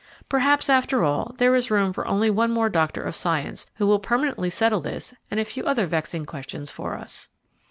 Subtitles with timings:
[0.27, 3.99] Perhaps, after all, there is room for only one more doctor of science who will
[3.99, 7.29] permanently settle this and a few other vexing questions for us.